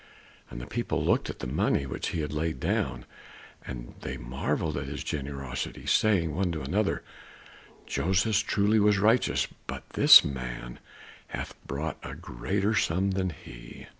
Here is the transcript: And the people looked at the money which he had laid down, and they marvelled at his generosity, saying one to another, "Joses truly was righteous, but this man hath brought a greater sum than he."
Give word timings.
And 0.49 0.59
the 0.59 0.65
people 0.65 1.05
looked 1.05 1.29
at 1.29 1.41
the 1.41 1.47
money 1.47 1.85
which 1.85 2.07
he 2.07 2.21
had 2.21 2.33
laid 2.33 2.59
down, 2.59 3.05
and 3.67 3.93
they 4.01 4.17
marvelled 4.17 4.75
at 4.75 4.87
his 4.87 5.03
generosity, 5.03 5.85
saying 5.85 6.33
one 6.35 6.51
to 6.53 6.63
another, 6.63 7.03
"Joses 7.85 8.41
truly 8.41 8.79
was 8.79 8.97
righteous, 8.97 9.47
but 9.67 9.87
this 9.91 10.25
man 10.25 10.79
hath 11.27 11.53
brought 11.67 11.99
a 12.01 12.15
greater 12.15 12.73
sum 12.73 13.11
than 13.11 13.29
he." 13.29 13.85